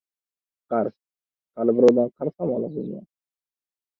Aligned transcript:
—Qarz? 0.73 0.95
Hali 1.59 1.75
birovdan 1.79 2.09
qarz 2.21 2.33
ham 2.43 2.53
olasizmi? 2.57 3.03